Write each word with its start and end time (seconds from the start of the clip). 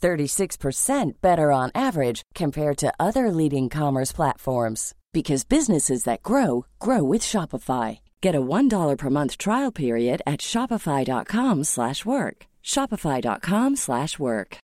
36% 0.00 1.12
better 1.20 1.52
on 1.52 1.70
average 1.74 2.22
compared 2.34 2.76
to 2.78 2.92
other 2.98 3.30
leading 3.30 3.68
commerce 3.68 4.12
platforms 4.12 4.94
because 5.12 5.44
businesses 5.44 6.04
that 6.04 6.22
grow 6.22 6.66
grow 6.78 7.02
with 7.02 7.22
Shopify. 7.22 8.00
Get 8.20 8.34
a 8.34 8.40
$1 8.40 8.96
per 8.96 9.10
month 9.10 9.36
trial 9.38 9.72
period 9.72 10.22
at 10.26 10.40
shopify.com/work. 10.40 11.66
slash 11.66 12.04
work. 12.04 12.46
shopify.com/work. 12.62 13.76
slash 13.76 14.18
work. 14.18 14.58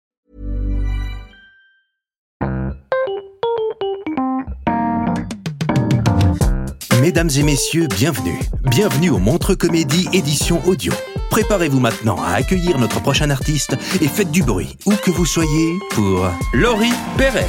Mesdames 7.00 7.38
et 7.38 7.42
messieurs, 7.44 7.86
bienvenue. 7.88 8.40
Bienvenue 8.70 9.10
au 9.10 9.18
Montre 9.18 9.54
Comédie 9.54 10.08
édition 10.12 10.60
audio. 10.66 10.92
Préparez-vous 11.30 11.80
maintenant 11.80 12.22
à 12.22 12.34
accueillir 12.34 12.78
notre 12.78 13.00
prochain 13.00 13.30
artiste 13.30 13.76
et 14.00 14.08
faites 14.08 14.30
du 14.30 14.42
bruit, 14.42 14.76
où 14.86 14.92
que 14.92 15.10
vous 15.10 15.26
soyez, 15.26 15.78
pour 15.90 16.30
Laurie 16.54 16.92
Perret. 17.16 17.46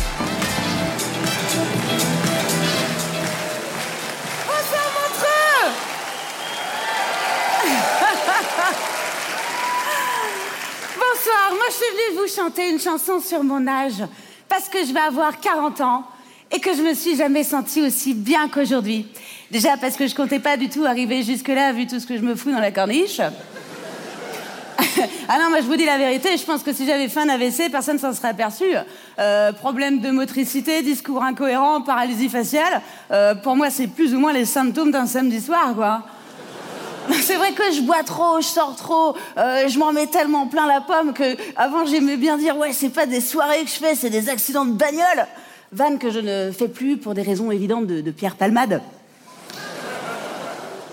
Bonsoir, 10.96 11.52
moi 11.52 11.66
je 11.70 11.74
suis 11.74 11.86
venue 11.92 12.20
vous 12.22 12.36
chanter 12.36 12.70
une 12.70 12.80
chanson 12.80 13.20
sur 13.20 13.44
mon 13.44 13.68
âge 13.68 14.04
parce 14.50 14.70
que 14.70 14.86
je 14.86 14.94
vais 14.94 15.00
avoir 15.00 15.40
40 15.40 15.82
ans 15.82 16.04
et 16.52 16.60
que 16.60 16.74
je 16.76 16.82
me 16.82 16.94
suis 16.94 17.16
jamais 17.16 17.44
sentie 17.44 17.82
aussi 17.82 18.14
bien 18.14 18.48
qu'aujourd'hui. 18.50 19.08
Déjà 19.52 19.78
parce 19.78 19.96
que 19.96 20.08
je 20.08 20.16
comptais 20.16 20.40
pas 20.40 20.58
du 20.58 20.70
tout 20.70 20.86
arriver 20.86 21.24
jusque-là 21.24 21.72
vu 21.74 21.88
tout 21.88 22.00
ce 22.00 22.08
que 22.08 22.18
je 22.18 22.22
me 22.22 22.36
fous 22.36 22.52
dans 22.52 22.60
la 22.60 22.72
corniche. 22.72 23.22
ah 25.28 25.38
non, 25.40 25.50
moi 25.50 25.62
je 25.62 25.66
vous 25.66 25.76
dis 25.76 25.86
la 25.86 25.98
vérité, 25.98 26.38
je 26.38 26.44
pense 26.44 26.64
que 26.64 26.74
si 26.74 26.86
j'avais 26.86 27.08
fait 27.08 27.20
un 27.20 27.30
AVC, 27.30 27.70
personne 27.72 28.00
s'en 28.00 28.14
serait 28.14 28.30
aperçu. 28.30 28.66
Euh, 29.20 29.52
problème 29.52 30.00
de 30.00 30.10
motricité, 30.12 30.82
discours 30.82 31.24
incohérent, 31.24 31.82
paralysie 31.82 32.30
faciale, 32.30 32.82
euh, 33.12 33.36
pour 33.36 33.56
moi 33.56 33.70
c'est 33.70 33.88
plus 33.88 34.14
ou 34.14 34.20
moins 34.20 34.34
les 34.34 34.46
symptômes 34.46 34.92
d'un 34.92 35.06
samedi 35.06 35.42
soir, 35.42 35.74
quoi. 35.76 36.04
C'est 37.22 37.36
vrai 37.36 37.54
que 37.54 37.72
je 37.72 37.82
bois 37.82 38.04
trop, 38.04 38.42
je 38.42 38.48
sors 38.48 38.76
trop, 38.76 39.16
euh, 39.38 39.70
je 39.70 39.80
m'en 39.80 39.94
mets 39.94 40.08
tellement 40.08 40.48
plein 40.48 40.68
la 40.68 40.82
pomme 40.82 41.14
que 41.14 41.38
avant 41.56 41.86
j'aimais 41.86 42.18
bien 42.18 42.38
dire 42.38 42.58
ouais 42.58 42.74
c'est 42.74 42.90
pas 42.90 43.06
des 43.06 43.22
soirées 43.22 43.64
que 43.64 43.70
je 43.70 43.76
fais, 43.76 43.96
c'est 43.96 44.10
des 44.10 44.28
accidents 44.28 44.66
de 44.66 44.74
bagnole. 44.74 45.26
Vanne 45.72 46.00
que 46.00 46.12
je 46.12 46.20
ne 46.20 46.52
fais 46.52 46.68
plus 46.68 46.98
pour 46.98 47.14
des 47.14 47.22
raisons 47.22 47.50
évidentes 47.50 47.88
de, 47.88 48.02
de 48.02 48.12
Pierre 48.12 48.36
Palmade. 48.36 48.82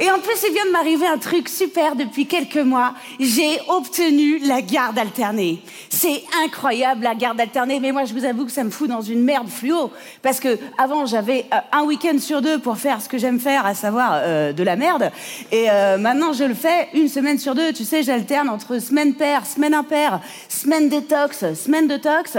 Et 0.00 0.10
en 0.10 0.18
plus, 0.18 0.34
il 0.46 0.52
vient 0.52 0.66
de 0.66 0.72
m'arriver 0.72 1.06
un 1.06 1.18
truc 1.18 1.48
super 1.48 1.94
depuis 1.94 2.26
quelques 2.26 2.56
mois. 2.56 2.94
J'ai 3.20 3.60
obtenu 3.68 4.40
la 4.40 4.60
garde 4.60 4.98
alternée. 4.98 5.62
C'est 5.88 6.24
incroyable 6.44 7.04
la 7.04 7.14
garde 7.14 7.40
alternée, 7.40 7.78
mais 7.78 7.92
moi 7.92 8.04
je 8.04 8.12
vous 8.12 8.24
avoue 8.24 8.44
que 8.44 8.50
ça 8.50 8.64
me 8.64 8.70
fout 8.70 8.88
dans 8.88 9.02
une 9.02 9.22
merde 9.22 9.48
fluo. 9.48 9.92
Parce 10.20 10.40
que 10.40 10.58
avant 10.78 11.06
j'avais 11.06 11.46
euh, 11.52 11.58
un 11.70 11.84
week-end 11.84 12.18
sur 12.18 12.42
deux 12.42 12.58
pour 12.58 12.76
faire 12.76 13.00
ce 13.00 13.08
que 13.08 13.18
j'aime 13.18 13.38
faire, 13.38 13.64
à 13.66 13.74
savoir 13.74 14.14
euh, 14.14 14.52
de 14.52 14.62
la 14.64 14.74
merde. 14.74 15.12
Et 15.52 15.70
euh, 15.70 15.96
maintenant 15.96 16.32
je 16.32 16.44
le 16.44 16.54
fais 16.54 16.88
une 16.94 17.08
semaine 17.08 17.38
sur 17.38 17.54
deux. 17.54 17.72
Tu 17.72 17.84
sais, 17.84 18.02
j'alterne 18.02 18.48
entre 18.48 18.80
semaine 18.80 19.14
paire, 19.14 19.46
semaine 19.46 19.74
impaire, 19.74 20.20
semaine 20.48 20.88
détox, 20.88 21.54
semaine 21.54 21.86
detox. 21.86 22.36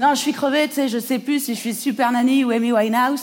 Non, 0.00 0.10
je 0.14 0.20
suis 0.20 0.32
crevée, 0.32 0.66
tu 0.66 0.74
sais, 0.74 0.88
je 0.88 0.98
sais 0.98 1.20
plus 1.20 1.44
si 1.44 1.54
je 1.54 1.60
suis 1.60 1.74
Super 1.74 2.10
Nanny 2.10 2.44
ou 2.44 2.50
Amy 2.50 2.72
Winehouse. 2.72 3.22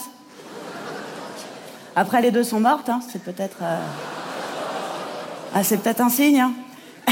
Après, 1.95 2.21
les 2.21 2.31
deux 2.31 2.43
sont 2.43 2.59
mortes, 2.59 2.89
hein, 2.89 3.01
c'est 3.11 3.21
peut-être. 3.23 3.57
euh, 3.61 3.77
Ah, 5.53 5.63
c'est 5.63 5.77
peut-être 5.81 6.01
un 6.01 6.09
signe. 6.09 6.39
hein. 6.39 6.53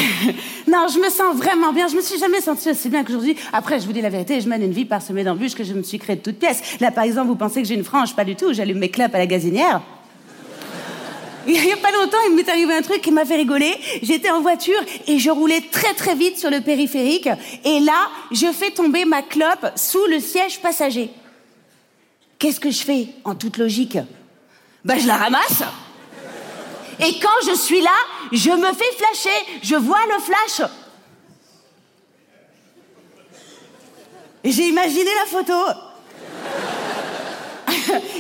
non, 0.68 0.88
je 0.94 1.00
me 1.00 1.10
sens 1.10 1.36
vraiment 1.36 1.74
bien. 1.74 1.88
Je 1.88 1.96
me 1.96 2.02
suis 2.02 2.18
jamais 2.20 2.40
sentie 2.42 2.70
aussi 2.70 2.90
bien 2.90 3.04
qu'aujourd'hui. 3.04 3.36
Après, 3.52 3.80
je 3.80 3.86
vous 3.86 3.92
dis 3.92 4.02
la 4.02 4.10
vérité, 4.10 4.40
je 4.40 4.48
mène 4.48 4.64
une 4.64 4.72
vie 4.72 4.86
parsemée 4.86 5.24
d'embûches 5.24 5.56
que 5.56 5.64
je 5.64 5.74
me 5.74 5.84
suis 5.84 6.00
créée 6.00 6.16
de 6.16 6.22
toutes 6.22 6.40
pièces. 6.40 6.80
Là, 6.80 6.92
par 6.92 7.04
exemple, 7.04 7.28
vous 7.28 7.36
pensez 7.36 7.62
que 7.62 7.68
j'ai 7.68 7.76
une 7.76 7.84
frange 7.84 8.16
Pas 8.16 8.24
du 8.24 8.36
tout. 8.36 8.54
J'allume 8.54 8.78
mes 8.80 8.90
clopes 8.90 9.14
à 9.14 9.18
la 9.18 9.26
gazinière. 9.28 9.82
Il 11.48 11.56
y 11.66 11.72
a 11.72 11.78
pas 11.78 11.92
longtemps, 11.92 12.18
il 12.30 12.36
m'est 12.36 12.48
arrivé 12.48 12.74
un 12.76 12.82
truc 12.82 13.02
qui 13.02 13.12
m'a 13.12 13.26
fait 13.26 13.38
rigoler. 13.38 13.74
J'étais 14.04 14.30
en 14.30 14.42
voiture 14.42 14.80
et 15.08 15.18
je 15.18 15.32
roulais 15.32 15.62
très 15.72 15.94
très 15.96 16.14
vite 16.14 16.38
sur 16.38 16.52
le 16.52 16.62
périphérique. 16.62 17.28
Et 17.66 17.80
là, 17.80 18.08
je 18.32 18.46
fais 18.52 18.70
tomber 18.72 19.04
ma 19.06 19.24
clope 19.24 19.72
sous 19.76 20.06
le 20.12 20.20
siège 20.20 20.60
passager. 20.60 21.10
Qu'est-ce 22.38 22.60
que 22.60 22.70
je 22.70 22.84
fais 22.84 23.08
en 23.24 23.34
toute 23.36 23.58
logique? 23.58 23.98
Ben, 24.84 25.00
je 25.00 25.08
la 25.08 25.18
ramasse. 25.18 25.64
Et 27.00 27.20
quand 27.20 27.30
je 27.48 27.56
suis 27.56 27.82
là, 27.82 27.96
je 28.32 28.52
me 28.52 28.74
fais 28.74 28.92
flasher. 28.98 29.60
Je 29.64 29.76
vois 29.76 30.06
le 30.08 30.20
flash. 30.22 30.70
J'ai 34.44 34.68
imaginé 34.68 35.10
la 35.16 35.26
photo. 35.26 35.54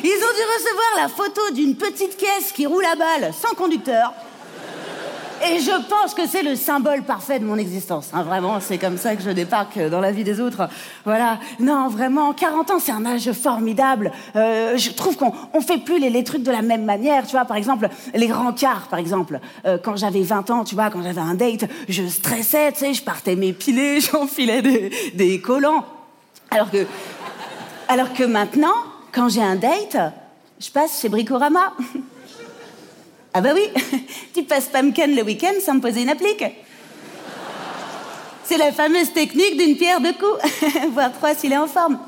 Ils 0.03 0.23
ont 0.23 0.35
dû 0.35 0.43
recevoir 0.55 0.95
la 0.97 1.07
photo 1.07 1.51
d'une 1.51 1.75
petite 1.75 2.17
caisse 2.17 2.51
qui 2.53 2.65
roule 2.65 2.85
à 2.85 2.95
balle 2.95 3.33
sans 3.33 3.55
conducteur. 3.55 4.13
Et 5.41 5.59
je 5.59 5.71
pense 5.87 6.13
que 6.13 6.27
c'est 6.27 6.43
le 6.43 6.55
symbole 6.55 7.03
parfait 7.03 7.39
de 7.39 7.45
mon 7.45 7.57
existence. 7.57 8.09
hein. 8.13 8.23
Vraiment, 8.23 8.59
c'est 8.59 8.77
comme 8.77 8.97
ça 8.97 9.15
que 9.15 9.23
je 9.23 9.29
débarque 9.29 9.79
dans 9.79 9.99
la 10.01 10.11
vie 10.11 10.23
des 10.23 10.41
autres. 10.41 10.67
Voilà. 11.05 11.39
Non, 11.59 11.87
vraiment, 11.87 12.33
40 12.33 12.71
ans, 12.71 12.79
c'est 12.79 12.91
un 12.91 13.05
âge 13.05 13.31
formidable. 13.31 14.11
Euh, 14.35 14.77
je 14.77 14.91
trouve 14.91 15.15
qu'on 15.15 15.31
on 15.53 15.61
fait 15.61 15.77
plus 15.77 15.99
les, 15.99 16.09
les 16.09 16.23
trucs 16.23 16.43
de 16.43 16.51
la 16.51 16.61
même 16.61 16.83
manière. 16.83 17.25
Tu 17.25 17.31
vois, 17.31 17.45
par 17.45 17.57
exemple, 17.57 17.87
les 18.13 18.31
rencarts, 18.31 18.87
par 18.89 18.99
exemple. 18.99 19.39
Euh, 19.65 19.77
quand 19.81 19.95
j'avais 19.95 20.21
20 20.23 20.49
ans, 20.49 20.63
tu 20.65 20.75
vois, 20.75 20.89
quand 20.89 21.01
j'avais 21.01 21.21
un 21.21 21.35
date, 21.35 21.65
je 21.87 22.05
stressais, 22.07 22.71
tu 22.73 22.79
sais, 22.79 22.93
je 22.93 23.03
partais 23.03 23.35
m'épiler, 23.35 24.01
j'enfilais 24.11 24.61
des, 24.61 24.91
des 25.13 25.39
collants. 25.39 25.85
Alors 26.51 26.69
que, 26.69 26.85
alors 27.87 28.13
que 28.13 28.23
maintenant, 28.23 28.73
quand 29.13 29.29
j'ai 29.29 29.41
un 29.43 29.55
date, 29.55 29.97
je 30.59 30.69
passe 30.69 30.99
chez 31.01 31.07
Bricorama. 31.09 31.73
Ah 33.33 33.41
bah 33.41 33.49
oui, 33.53 33.61
tu 34.33 34.43
passes 34.43 34.67
Pumpkin 34.67 35.07
le 35.07 35.23
week-end 35.23 35.53
sans 35.63 35.75
me 35.75 35.81
poser 35.81 36.01
une 36.01 36.09
applique. 36.09 36.43
C'est 38.43 38.57
la 38.57 38.71
fameuse 38.71 39.13
technique 39.13 39.57
d'une 39.57 39.77
pierre 39.77 40.01
deux 40.01 40.13
coups, 40.13 40.83
voire 40.93 41.11
trois 41.13 41.35
s'il 41.35 41.53
est 41.53 41.57
en 41.57 41.67
forme. 41.67 41.99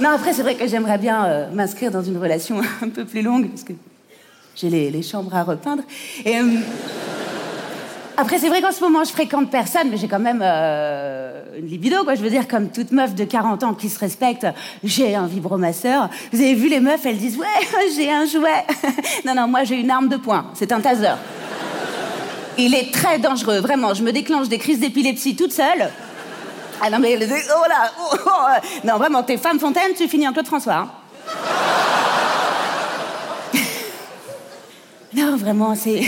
Non, 0.00 0.10
après, 0.10 0.32
c'est 0.32 0.42
vrai 0.42 0.56
que 0.56 0.66
j'aimerais 0.66 0.98
bien 0.98 1.26
euh, 1.26 1.50
m'inscrire 1.50 1.90
dans 1.90 2.02
une 2.02 2.16
relation 2.16 2.60
un 2.82 2.88
peu 2.88 3.04
plus 3.04 3.20
longue, 3.20 3.48
parce 3.48 3.64
que 3.64 3.74
j'ai 4.54 4.70
les, 4.70 5.02
chambres 5.02 5.34
à 5.34 5.42
repeindre. 5.42 5.82
Euh, 6.26 6.42
après, 8.16 8.38
c'est 8.38 8.48
vrai 8.48 8.62
qu'en 8.62 8.72
ce 8.72 8.80
moment, 8.80 9.04
je 9.04 9.10
fréquente 9.10 9.50
personne, 9.50 9.90
mais 9.90 9.98
j'ai 9.98 10.08
quand 10.08 10.18
même 10.18 10.40
euh, 10.42 11.42
une 11.58 11.66
libido, 11.66 12.02
quoi. 12.04 12.14
Je 12.14 12.22
veux 12.22 12.30
dire, 12.30 12.48
comme 12.48 12.70
toute 12.70 12.90
meuf 12.90 13.14
de 13.14 13.24
40 13.24 13.62
ans 13.62 13.74
qui 13.74 13.90
se 13.90 13.98
respecte, 13.98 14.46
j'ai 14.82 15.14
un 15.14 15.26
vibromasseur. 15.26 16.08
Vous 16.32 16.40
avez 16.40 16.54
vu 16.54 16.68
les 16.68 16.80
meufs, 16.80 17.04
elles 17.04 17.18
disent, 17.18 17.36
ouais, 17.36 17.46
j'ai 17.96 18.10
un 18.10 18.24
jouet. 18.24 18.64
non, 19.26 19.34
non, 19.34 19.46
moi, 19.48 19.64
j'ai 19.64 19.76
une 19.76 19.90
arme 19.90 20.08
de 20.08 20.16
poing. 20.16 20.46
C'est 20.54 20.72
un 20.72 20.80
taser. 20.80 21.14
Il 22.56 22.74
est 22.74 22.90
très 22.92 23.18
dangereux, 23.18 23.58
vraiment. 23.58 23.92
Je 23.92 24.02
me 24.02 24.12
déclenche 24.12 24.48
des 24.48 24.58
crises 24.58 24.80
d'épilepsie 24.80 25.36
toute 25.36 25.52
seule. 25.52 25.90
Ah 26.80 26.88
non, 26.88 26.98
mais, 26.98 27.18
oh 27.20 27.68
là, 27.68 27.92
oh, 28.00 28.16
oh, 28.26 28.30
euh. 28.30 28.60
non, 28.84 28.96
vraiment, 28.96 29.22
t'es 29.22 29.36
femme 29.36 29.58
fontaine, 29.58 29.92
tu 29.96 30.08
finis 30.08 30.26
en 30.26 30.32
Claude 30.32 30.46
François. 30.46 30.74
hein. 30.74 30.90
non, 35.14 35.36
vraiment, 35.36 35.74
c'est. 35.74 36.00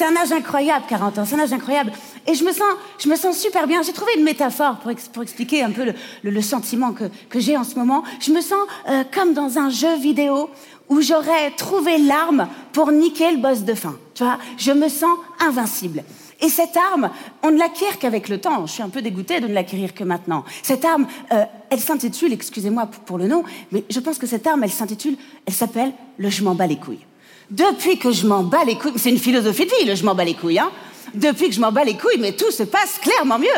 C'est 0.00 0.06
un 0.06 0.16
âge 0.16 0.32
incroyable, 0.32 0.86
40 0.88 1.18
ans, 1.18 1.24
c'est 1.26 1.34
un 1.34 1.40
âge 1.40 1.52
incroyable. 1.52 1.92
Et 2.26 2.32
je 2.32 2.42
me 2.42 2.52
sens, 2.52 2.72
je 2.98 3.06
me 3.06 3.16
sens 3.16 3.36
super 3.36 3.66
bien. 3.66 3.82
J'ai 3.82 3.92
trouvé 3.92 4.12
une 4.16 4.24
métaphore 4.24 4.78
pour, 4.78 4.90
pour 5.12 5.22
expliquer 5.22 5.62
un 5.62 5.72
peu 5.72 5.84
le, 5.84 5.94
le, 6.22 6.40
sentiment 6.40 6.94
que, 6.94 7.04
que 7.28 7.38
j'ai 7.38 7.54
en 7.54 7.64
ce 7.64 7.74
moment. 7.74 8.02
Je 8.18 8.32
me 8.32 8.40
sens 8.40 8.66
euh, 8.88 9.04
comme 9.12 9.34
dans 9.34 9.58
un 9.58 9.68
jeu 9.68 9.98
vidéo 9.98 10.48
où 10.88 11.02
j'aurais 11.02 11.50
trouvé 11.50 11.98
l'arme 11.98 12.48
pour 12.72 12.92
niquer 12.92 13.30
le 13.30 13.36
boss 13.36 13.62
de 13.62 13.74
fin. 13.74 13.94
Tu 14.14 14.24
vois, 14.24 14.38
je 14.56 14.72
me 14.72 14.88
sens 14.88 15.18
invincible. 15.38 16.02
Et 16.40 16.48
cette 16.48 16.78
arme, 16.78 17.10
on 17.42 17.50
ne 17.50 17.58
l'acquiert 17.58 17.98
qu'avec 17.98 18.30
le 18.30 18.40
temps. 18.40 18.64
Je 18.64 18.72
suis 18.72 18.82
un 18.82 18.88
peu 18.88 19.02
dégoûtée 19.02 19.40
de 19.40 19.48
ne 19.48 19.52
l'acquérir 19.52 19.92
que 19.92 20.04
maintenant. 20.04 20.46
Cette 20.62 20.86
arme, 20.86 21.08
euh, 21.32 21.44
elle 21.68 21.80
s'intitule, 21.80 22.32
excusez-moi 22.32 22.86
pour 23.04 23.18
le 23.18 23.28
nom, 23.28 23.44
mais 23.70 23.84
je 23.90 24.00
pense 24.00 24.16
que 24.16 24.26
cette 24.26 24.46
arme, 24.46 24.64
elle 24.64 24.70
s'intitule, 24.70 25.18
elle 25.44 25.52
s'appelle 25.52 25.92
le 26.16 26.30
je 26.30 26.42
m'en 26.42 26.54
bats 26.54 26.66
les 26.66 26.78
couilles. 26.78 27.04
Depuis 27.50 27.98
que 27.98 28.12
je 28.12 28.26
m'en 28.26 28.42
bats 28.42 28.64
les 28.64 28.76
couilles, 28.78 28.92
c'est 28.96 29.10
une 29.10 29.18
philosophie 29.18 29.66
de 29.66 29.70
vie, 29.70 29.96
je 29.96 30.04
m'en 30.04 30.14
bats 30.14 30.24
les 30.24 30.34
couilles, 30.34 30.58
hein. 30.58 30.70
Depuis 31.14 31.48
que 31.48 31.54
je 31.54 31.60
m'en 31.60 31.72
bats 31.72 31.84
les 31.84 31.96
couilles, 31.96 32.18
mais 32.20 32.32
tout 32.32 32.52
se 32.52 32.62
passe 32.62 32.98
clairement 32.98 33.38
mieux. 33.38 33.48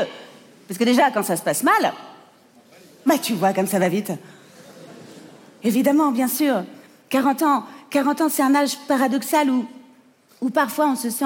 Parce 0.66 0.78
que 0.78 0.84
déjà, 0.84 1.10
quand 1.10 1.22
ça 1.22 1.36
se 1.36 1.42
passe 1.42 1.62
mal, 1.62 1.92
bah 3.04 3.18
tu 3.18 3.34
vois 3.34 3.52
comme 3.52 3.66
ça 3.66 3.78
va 3.78 3.88
vite. 3.88 4.12
Évidemment, 5.62 6.10
bien 6.10 6.28
sûr. 6.28 6.64
40 7.10 7.42
ans, 7.42 7.64
40 7.90 8.20
ans, 8.22 8.28
c'est 8.30 8.42
un 8.42 8.54
âge 8.54 8.78
paradoxal 8.88 9.50
où, 9.50 9.66
où 10.40 10.48
parfois 10.48 10.88
on 10.88 10.96
se 10.96 11.10
sent 11.10 11.24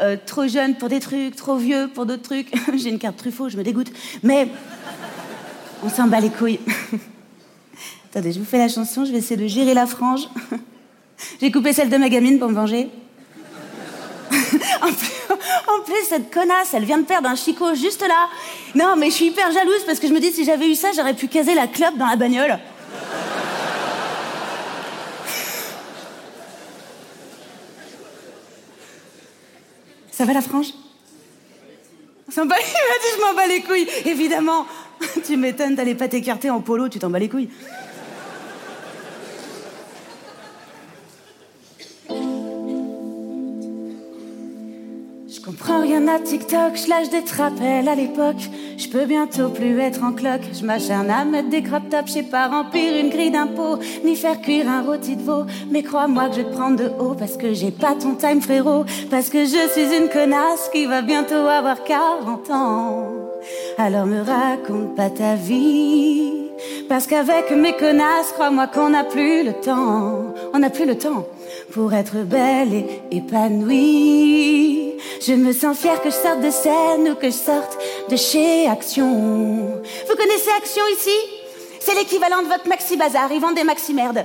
euh, 0.00 0.16
trop 0.26 0.46
jeune 0.46 0.76
pour 0.76 0.90
des 0.90 1.00
trucs, 1.00 1.36
trop 1.36 1.56
vieux 1.56 1.88
pour 1.94 2.04
d'autres 2.04 2.22
trucs. 2.22 2.52
J'ai 2.74 2.90
une 2.90 2.98
carte 2.98 3.16
Truffaut, 3.16 3.48
je 3.48 3.56
me 3.56 3.62
dégoûte. 3.62 3.90
Mais 4.22 4.48
on 5.82 5.88
s'en 5.88 6.06
bat 6.08 6.20
les 6.20 6.30
couilles. 6.30 6.60
Attendez, 8.10 8.32
je 8.32 8.38
vous 8.38 8.44
fais 8.44 8.58
la 8.58 8.68
chanson, 8.68 9.06
je 9.06 9.12
vais 9.12 9.18
essayer 9.18 9.40
de 9.40 9.46
gérer 9.46 9.72
la 9.72 9.86
frange. 9.86 10.28
J'ai 11.42 11.50
coupé 11.50 11.72
celle 11.72 11.90
de 11.90 11.96
ma 11.96 12.08
gamine 12.08 12.38
pour 12.38 12.48
me 12.48 12.54
venger. 12.54 12.88
en, 14.32 14.86
plus, 15.84 16.04
cette 16.08 16.32
connasse, 16.32 16.72
elle 16.72 16.84
vient 16.84 16.98
de 16.98 17.04
perdre 17.04 17.28
un 17.28 17.34
chicot 17.34 17.74
juste 17.74 18.02
là. 18.02 18.28
Non, 18.76 18.94
mais 18.96 19.06
je 19.06 19.14
suis 19.16 19.26
hyper 19.26 19.50
jalouse 19.50 19.82
parce 19.84 19.98
que 19.98 20.06
je 20.06 20.12
me 20.12 20.20
dis, 20.20 20.30
si 20.30 20.44
j'avais 20.44 20.70
eu 20.70 20.76
ça, 20.76 20.90
j'aurais 20.94 21.14
pu 21.14 21.26
caser 21.26 21.56
la 21.56 21.66
clope 21.66 21.98
dans 21.98 22.06
la 22.06 22.14
bagnole. 22.14 22.60
Ça 30.12 30.24
va 30.24 30.32
la 30.34 30.42
frange? 30.42 30.68
Il 32.34 32.44
m'a 32.44 32.54
dit 32.54 32.62
je 33.16 33.20
m'en 33.20 33.34
bats 33.34 33.48
les 33.48 33.62
couilles. 33.62 33.88
Évidemment, 34.06 34.64
tu 35.26 35.36
m'étonnes, 35.36 35.74
t'allais 35.74 35.96
pas 35.96 36.06
t'écarter 36.06 36.50
en 36.50 36.60
polo, 36.60 36.88
tu 36.88 37.00
t'en 37.00 37.10
bats 37.10 37.18
les 37.18 37.28
couilles. 37.28 37.50
TikTok, 46.18 46.76
je 46.76 46.88
lâche 46.88 47.10
des 47.10 47.22
trapels 47.22 47.88
à 47.88 47.94
l'époque. 47.94 48.50
Je 48.76 48.88
peux 48.88 49.04
bientôt 49.04 49.48
plus 49.48 49.78
être 49.80 50.02
en 50.02 50.12
cloque. 50.12 50.42
Je 50.52 50.64
m'acharne 50.64 51.10
à 51.10 51.24
mettre 51.24 51.48
des 51.48 51.62
crop 51.62 51.88
tops, 51.88 52.08
je 52.08 52.12
sais 52.12 52.22
pas 52.22 52.48
remplir 52.48 52.98
une 52.98 53.10
grille 53.10 53.30
d'impôts, 53.30 53.78
ni 54.04 54.16
faire 54.16 54.40
cuire 54.40 54.68
un 54.68 54.82
rôti 54.82 55.16
de 55.16 55.22
veau. 55.22 55.44
Mais 55.70 55.82
crois-moi 55.82 56.28
que 56.28 56.36
je 56.36 56.40
vais 56.40 56.50
te 56.50 56.54
prendre 56.54 56.76
de 56.76 56.90
haut 56.98 57.14
parce 57.14 57.36
que 57.36 57.52
j'ai 57.52 57.70
pas 57.70 57.94
ton 57.94 58.14
time, 58.14 58.40
frérot. 58.40 58.84
Parce 59.10 59.28
que 59.28 59.44
je 59.44 59.68
suis 59.72 59.96
une 59.96 60.08
connasse 60.08 60.68
qui 60.72 60.86
va 60.86 61.02
bientôt 61.02 61.34
avoir 61.34 61.84
40 61.84 62.50
ans. 62.50 63.08
Alors 63.78 64.06
me 64.06 64.20
raconte 64.20 64.94
pas 64.94 65.10
ta 65.10 65.34
vie. 65.34 66.32
Parce 66.88 67.06
qu'avec 67.06 67.50
mes 67.50 67.76
connasses, 67.76 68.32
crois-moi 68.34 68.66
qu'on 68.66 68.90
n'a 68.90 69.04
plus 69.04 69.44
le 69.44 69.52
temps. 69.52 70.34
On 70.52 70.58
n'a 70.58 70.70
plus 70.70 70.86
le 70.86 70.96
temps 70.96 71.26
pour 71.72 71.94
être 71.94 72.18
belle 72.18 72.74
et 72.74 73.16
épanouie. 73.16 74.81
Je 75.24 75.34
me 75.34 75.52
sens 75.52 75.78
fière 75.78 76.02
que 76.02 76.10
je 76.10 76.16
sorte 76.16 76.40
de 76.40 76.50
scène 76.50 77.08
ou 77.08 77.14
que 77.14 77.26
je 77.26 77.36
sorte 77.36 77.78
de 78.08 78.16
chez 78.16 78.66
Action. 78.66 79.80
Vous 80.08 80.16
connaissez 80.16 80.50
Action 80.58 80.82
ici? 80.96 81.16
C'est 81.78 81.94
l'équivalent 81.94 82.42
de 82.42 82.48
votre 82.48 82.66
Maxi 82.66 82.96
Bazar. 82.96 83.30
Ils 83.30 83.40
vendent 83.40 83.54
des 83.54 83.62
Maxi 83.62 83.94
merdes. 83.94 84.24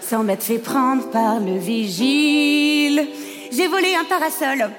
Sans 0.00 0.22
m'être 0.22 0.42
fait 0.42 0.58
prendre 0.58 1.10
par 1.10 1.38
le 1.38 1.58
vigile, 1.58 3.08
j'ai 3.52 3.66
volé 3.66 3.94
un 3.94 4.04
parasol. 4.04 4.70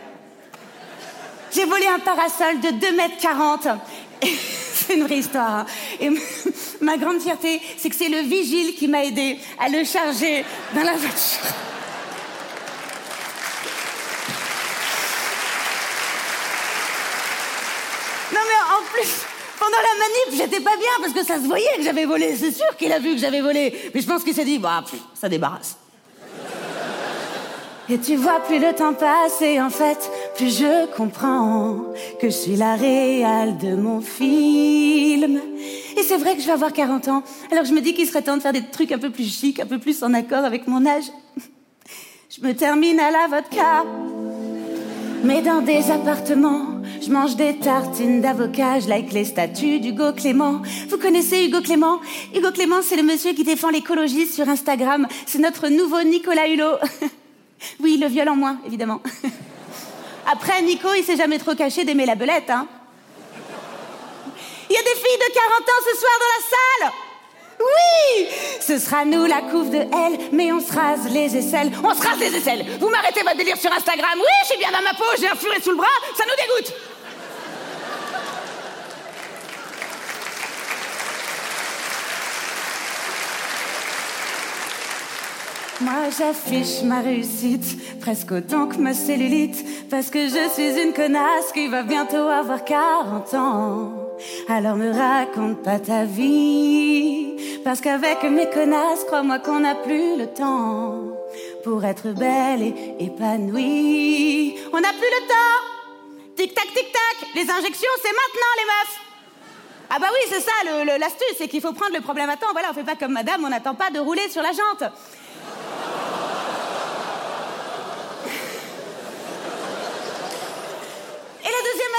J'ai 1.54 1.66
volé 1.66 1.86
un 1.86 2.00
parasol 2.00 2.62
de 2.62 2.80
2 2.80 2.96
mètres 2.96 3.18
40. 3.22 3.68
c'est 4.74 4.96
une 4.96 5.04
vraie 5.04 5.20
histoire. 5.20 5.52
Hein. 5.52 5.66
Et 6.00 6.10
ma 6.82 6.98
grande 6.98 7.22
fierté, 7.22 7.62
c'est 7.78 7.90
que 7.92 7.96
c'est 7.96 8.10
le 8.10 8.22
vigile 8.22 8.74
qui 8.74 8.88
m'a 8.88 9.06
aidé 9.06 9.38
à 9.60 9.70
le 9.70 9.84
charger 9.84 10.44
dans 10.74 10.82
la 10.82 10.94
voiture. 10.94 11.54
en 18.79 18.79
pendant 19.60 19.78
la 19.78 20.00
manip, 20.00 20.42
j'étais 20.42 20.64
pas 20.64 20.78
bien 20.78 20.88
parce 21.02 21.14
que 21.14 21.24
ça 21.24 21.36
se 21.36 21.48
voyait 21.48 21.78
que 21.78 21.84
j'avais 21.84 22.06
volé. 22.06 22.36
C'est 22.36 22.52
sûr 22.52 22.76
qu'il 22.78 22.92
a 22.92 23.00
vu 23.00 23.14
que 23.14 23.20
j'avais 23.20 23.42
volé. 23.42 23.92
Mais 23.94 24.02
je 24.02 24.08
pense 24.08 24.24
qu'il 24.24 24.34
s'est 24.34 24.46
dit, 24.46 24.60
bah, 24.60 24.84
ça 25.14 25.30
débarrasse. 25.30 25.78
Et 27.92 27.98
tu 27.98 28.16
vois, 28.16 28.40
plus 28.42 28.60
le 28.60 28.74
temps 28.74 28.94
passe 28.94 29.42
et 29.42 29.60
en 29.60 29.72
fait, 29.72 30.12
plus 30.36 30.60
je 30.60 30.86
comprends 30.96 31.86
que 32.22 32.30
je 32.30 32.36
suis 32.36 32.56
la 32.56 32.76
réale 32.76 33.58
de 33.58 33.76
mon 33.76 34.00
film. 34.00 35.42
Et 35.98 36.04
c'est 36.04 36.18
vrai 36.18 36.36
que 36.36 36.42
je 36.42 36.46
vais 36.46 36.54
avoir 36.54 36.72
40 36.72 37.08
ans. 37.08 37.24
Alors 37.52 37.66
je 37.66 37.74
me 37.74 37.82
dis 37.82 37.96
qu'il 37.96 38.08
serait 38.08 38.22
temps 38.22 38.38
de 38.38 38.44
faire 38.44 38.54
des 38.54 38.64
trucs 38.64 38.92
un 38.92 39.00
peu 39.00 39.10
plus 39.10 39.28
chics, 39.28 39.60
un 39.60 39.66
peu 39.66 39.80
plus 39.80 40.04
en 40.04 40.14
accord 40.14 40.46
avec 40.46 40.68
mon 40.68 40.86
âge. 40.86 41.06
Je 42.30 42.46
me 42.46 42.54
termine 42.54 43.00
à 43.00 43.10
la 43.10 43.28
vodka, 43.28 43.84
mais 45.24 45.42
dans 45.42 45.62
des 45.62 45.90
appartements 45.90 46.79
je 47.02 47.12
mange 47.12 47.36
des 47.36 47.58
tartines 47.58 48.22
d'avocat, 48.22 48.80
je 48.80 48.88
like 48.88 49.12
les 49.12 49.26
statues 49.26 49.80
d'Hugo 49.80 50.14
Clément. 50.14 50.62
Vous 50.90 50.98
connaissez 50.98 51.46
Hugo 51.46 51.62
Clément? 51.62 52.00
Hugo 52.36 52.52
Clément, 52.52 52.82
c'est 52.82 52.96
le 52.96 53.04
monsieur 53.04 53.34
qui 53.34 53.44
défend 53.44 53.70
l'écologie 53.70 54.26
sur 54.26 54.48
Instagram. 54.50 55.08
C'est 55.26 55.40
notre 55.40 55.70
nouveau 55.70 56.02
Nicolas 56.04 56.48
Hulot. 56.48 56.78
oui, 57.80 57.98
le 57.98 58.08
viol 58.08 58.30
en 58.30 58.36
moins, 58.36 58.60
évidemment. 58.66 59.02
Après, 60.32 60.62
Nico, 60.62 60.90
il 60.98 61.04
s'est 61.04 61.18
jamais 61.18 61.40
trop 61.40 61.56
caché 61.56 61.86
d'aimer 61.86 62.06
la 62.06 62.16
belette, 62.16 62.50
hein. 62.50 62.68
Il 64.70 64.74
y 64.74 64.78
a 64.78 64.82
des 64.82 65.00
filles 65.00 65.18
de 65.18 65.34
40 65.34 65.62
ans 65.62 65.84
ce 65.92 66.00
soir 66.00 66.12
dans 66.20 66.28
la 66.36 66.92
salle 66.92 67.09
oui 67.60 68.28
Ce 68.62 68.78
sera 68.78 69.06
nous 69.06 69.26
la 69.26 69.42
couve 69.42 69.70
de 69.70 69.78
elle, 69.78 70.20
mais 70.32 70.52
on 70.52 70.60
se 70.60 70.74
rase 70.74 71.10
les 71.12 71.36
aisselles. 71.36 71.72
On 71.84 71.94
se 71.94 72.02
rase 72.02 72.20
les 72.20 72.36
aisselles 72.36 72.66
Vous 72.80 72.90
m'arrêtez 72.90 73.22
votre 73.22 73.38
délire 73.38 73.58
sur 73.58 73.72
Instagram 73.72 74.16
Oui, 74.16 74.34
je 74.44 74.48
suis 74.48 74.58
bien 74.58 74.72
dans 74.72 74.84
ma 74.84 74.94
peau, 74.94 75.06
j'ai 75.20 75.28
un 75.28 75.36
furet 75.36 75.62
sous 75.62 75.72
le 75.72 75.78
bras, 75.78 75.88
ça 76.18 76.24
nous 76.26 76.36
dégoûte 76.36 76.74
Moi 85.82 86.10
j'affiche 86.18 86.84
ma 86.84 87.00
réussite 87.00 88.00
presque 88.02 88.34
autant 88.34 88.68
que 88.68 88.76
ma 88.78 88.94
cellulite 88.94 89.90
parce 89.90 90.10
que 90.10 90.28
je 90.28 90.50
suis 90.54 90.82
une 90.82 90.94
connasse 90.94 91.54
qui 91.54 91.70
va 91.70 91.84
bientôt 91.84 92.18
avoir 92.18 92.66
40 92.66 93.34
ans. 93.36 93.94
Alors 94.50 94.76
me 94.76 94.92
raconte 94.92 95.64
pas 95.64 95.80
ta 95.80 96.04
vie 96.04 97.29
parce 97.64 97.82
qu'avec 97.82 98.24
mes 98.24 98.50
connasses, 98.50 99.04
crois-moi 99.06 99.40
qu'on 99.40 99.60
n'a 99.60 99.76
plus 99.76 100.18
le 100.18 100.28
temps 100.28 100.96
pour 101.64 101.84
être 101.86 102.10
belle 102.10 102.62
et 102.62 102.96
épanouie. 103.00 104.56
On 104.74 104.80
n'a 104.80 104.90
plus 104.90 105.00
le 105.00 105.28
temps. 105.28 106.36
Tic 106.36 106.54
tac 106.54 106.68
tic 106.68 106.92
tac, 106.92 107.28
les 107.36 107.50
injections 107.50 107.90
c'est 108.02 108.12
maintenant 108.12 108.54
les 108.58 108.66
meufs. 108.66 109.00
Ah 109.92 109.98
bah 110.00 110.08
oui, 110.12 110.30
c'est 110.30 110.42
ça 110.42 110.98
l'astuce, 111.00 111.36
c'est 111.38 111.48
qu'il 111.48 111.62
faut 111.62 111.74
prendre 111.74 111.96
le 111.96 112.02
problème 112.02 112.30
à 112.30 112.38
temps. 112.38 112.52
Voilà, 112.54 112.70
on 112.72 112.74
fait 112.74 112.84
pas 112.84 112.96
comme 112.96 113.14
madame, 113.14 113.44
on 113.44 113.50
n'attend 113.50 113.76
pas 113.76 113.90
de 113.90 114.00
rouler 114.00 114.30
sur 114.30 114.42
la 114.42 114.52
jante. 114.52 114.92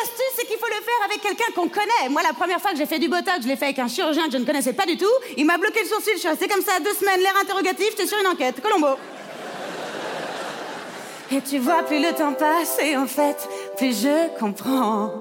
L'astuce, 0.00 0.32
c'est 0.36 0.46
qu'il 0.46 0.58
faut 0.58 0.66
le 0.66 0.72
faire 0.72 1.04
avec 1.04 1.20
quelqu'un 1.20 1.52
qu'on 1.54 1.68
connaît. 1.68 2.08
Moi, 2.10 2.22
la 2.22 2.32
première 2.32 2.60
fois 2.60 2.72
que 2.72 2.78
j'ai 2.78 2.86
fait 2.86 2.98
du 2.98 3.08
botox, 3.08 3.42
je 3.42 3.48
l'ai 3.48 3.56
fait 3.56 3.66
avec 3.66 3.78
un 3.78 3.88
chirurgien 3.88 4.26
que 4.26 4.32
je 4.32 4.38
ne 4.38 4.44
connaissais 4.44 4.72
pas 4.72 4.86
du 4.86 4.96
tout. 4.96 5.06
Il 5.36 5.44
m'a 5.46 5.58
bloqué 5.58 5.80
le 5.82 5.88
sourcil, 5.88 6.12
je 6.14 6.20
suis 6.20 6.28
restée 6.28 6.48
comme 6.48 6.62
ça 6.62 6.80
deux 6.80 6.94
semaines, 6.94 7.20
l'air 7.20 7.34
interrogatif, 7.40 7.90
j'étais 7.90 8.06
sur 8.06 8.18
une 8.18 8.26
enquête. 8.26 8.60
Colombo. 8.62 8.96
Et 11.32 11.40
tu 11.42 11.58
vois, 11.58 11.84
plus 11.84 12.00
le 12.00 12.12
temps 12.12 12.32
passe 12.32 12.78
et 12.82 12.96
en 12.96 13.06
fait, 13.06 13.48
plus 13.76 14.02
je 14.02 14.36
comprends 14.40 15.12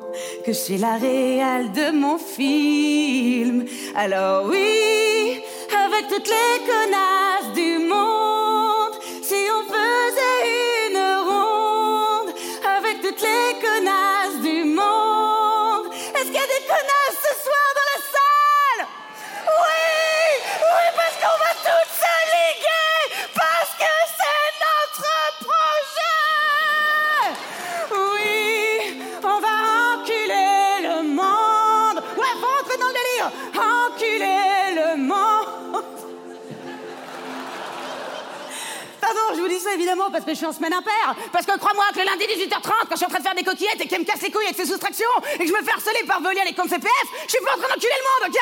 que 0.43 0.51
je 0.53 0.57
suis 0.57 0.77
la 0.77 0.95
réelle 0.95 1.71
de 1.71 1.91
mon 1.91 2.17
film. 2.17 3.65
Alors 3.95 4.45
oui, 4.47 5.39
avec 5.85 6.07
toutes 6.07 6.27
les 6.27 6.65
connasses 6.65 7.53
du 7.53 7.85
monde, 7.85 8.95
si 9.21 9.35
on 9.53 9.63
faisait 9.71 10.89
une 10.89 10.97
ronde, 11.27 12.33
avec 12.79 13.01
toutes 13.01 13.21
les 13.21 13.59
connasses 13.61 13.98
je 39.39 39.43
vous 39.43 39.49
dis 39.49 39.59
ça 39.59 39.73
évidemment 39.73 40.11
parce 40.11 40.25
que 40.25 40.31
je 40.31 40.35
suis 40.35 40.45
en 40.45 40.51
semaine 40.51 40.73
impaire. 40.73 41.15
Parce 41.31 41.45
que 41.45 41.57
crois-moi 41.57 41.85
que 41.93 41.99
le 41.99 42.05
lundi 42.05 42.25
18h30, 42.25 42.71
quand 42.89 42.91
je 42.91 42.95
suis 42.97 43.05
en 43.05 43.09
train 43.09 43.19
de 43.19 43.23
faire 43.23 43.35
des 43.35 43.43
coquillettes 43.43 43.79
et 43.79 43.87
qu'elle 43.87 44.01
me 44.01 44.05
casse 44.05 44.21
les 44.21 44.31
couilles 44.31 44.43
avec 44.43 44.57
ses 44.57 44.65
soustractions 44.65 45.15
et 45.35 45.37
que 45.37 45.47
je 45.47 45.53
me 45.53 45.63
fais 45.63 45.71
harceler 45.71 46.03
par 46.05 46.21
voler 46.21 46.41
les 46.45 46.53
comptes 46.53 46.67
CPF, 46.67 47.07
je 47.25 47.29
suis 47.29 47.39
pas 47.45 47.55
en 47.55 47.59
train 47.59 47.69
d'enculer 47.73 47.95
le 47.95 48.27
monde, 48.27 48.35
ok? 48.35 48.39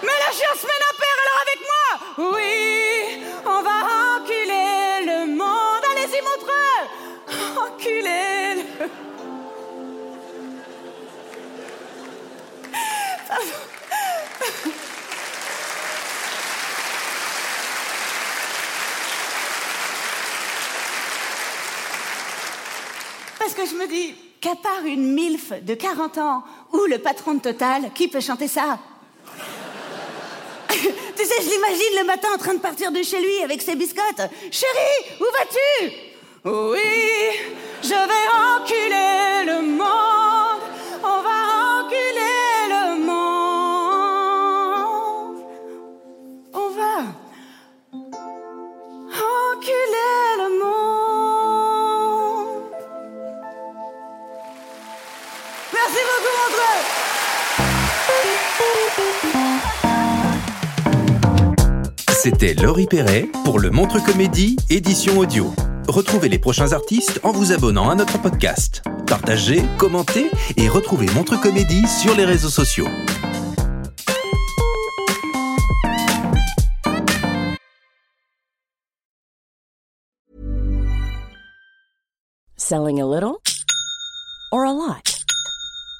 Mais 0.00 0.08
là, 0.08 0.28
je 0.30 0.36
suis 0.36 0.46
en 0.46 0.56
semaine 0.56 0.82
impaire, 0.94 1.18
alors 1.24 1.40
avec 1.44 1.60
moi 1.68 1.84
Oui, 2.38 3.20
on 3.44 3.60
va 3.60 3.76
enculer 4.16 5.04
le 5.04 5.26
monde. 5.36 5.84
Allez-y, 5.92 6.22
montre 6.22 6.48
Enculer 7.60 8.37
qu'à 24.40 24.54
part 24.54 24.84
une 24.84 25.12
MILF 25.12 25.62
de 25.62 25.74
40 25.74 26.18
ans 26.18 26.44
ou 26.72 26.84
le 26.86 26.98
patron 26.98 27.34
de 27.34 27.40
Total, 27.40 27.92
qui 27.94 28.08
peut 28.08 28.20
chanter 28.20 28.48
ça? 28.48 28.78
Tu 30.68 31.24
sais, 31.24 31.42
je 31.42 31.50
l'imagine 31.50 31.98
le 32.00 32.06
matin 32.06 32.28
en 32.32 32.38
train 32.38 32.54
de 32.54 32.60
partir 32.60 32.92
de 32.92 33.02
chez 33.02 33.20
lui 33.20 33.42
avec 33.42 33.60
ses 33.60 33.74
biscottes. 33.74 34.30
Chérie, 34.52 35.16
où 35.20 35.24
vas-tu? 35.24 35.92
Oui, 36.44 36.78
je 37.82 37.88
vais 37.88 38.28
enculer 38.62 39.52
le 39.52 39.62
monde. 39.76 40.07
Merci 55.88 56.04
beaucoup, 56.04 56.34
Montreux. 56.42 56.80
C'était 62.12 62.52
Laurie 62.54 62.86
Perret 62.86 63.28
pour 63.44 63.58
le 63.58 63.70
Montre 63.70 64.04
Comédie 64.04 64.56
édition 64.68 65.18
audio. 65.18 65.54
Retrouvez 65.88 66.28
les 66.28 66.38
prochains 66.38 66.72
artistes 66.72 67.20
en 67.22 67.32
vous 67.32 67.52
abonnant 67.52 67.88
à 67.88 67.94
notre 67.94 68.20
podcast. 68.20 68.82
Partagez, 69.06 69.62
commentez 69.78 70.30
et 70.58 70.68
retrouvez 70.68 71.06
Montre 71.14 71.40
Comédie 71.40 71.86
sur 71.86 72.14
les 72.14 72.26
réseaux 72.26 72.50
sociaux. 72.50 72.88
Selling 82.56 83.00
a 83.00 83.06
little 83.06 83.38
or 84.52 84.66
a 84.66 84.72
lot? 84.72 85.17